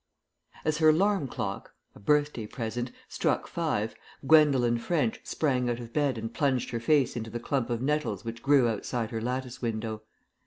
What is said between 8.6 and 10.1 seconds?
outside her lattice window.